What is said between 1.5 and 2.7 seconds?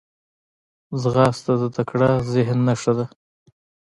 د تکړه ذهن